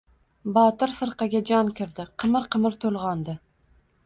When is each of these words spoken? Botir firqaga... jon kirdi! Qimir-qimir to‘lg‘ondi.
Botir 0.53 0.95
firqaga... 1.01 1.41
jon 1.51 1.69
kirdi! 1.81 2.07
Qimir-qimir 2.25 2.79
to‘lg‘ondi. 2.87 3.39